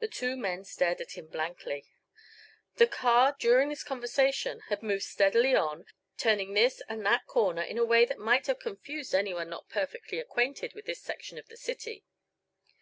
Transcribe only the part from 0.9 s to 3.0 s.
at him blankly. The